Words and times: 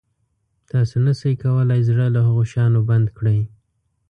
تاسو 0.71 0.95
نه 1.05 1.13
شئ 1.19 1.33
کولای 1.43 1.81
زړه 1.89 2.05
له 2.15 2.21
هغه 2.27 2.43
شیانو 2.51 2.81
بند 2.89 3.07
کړئ. 3.17 3.39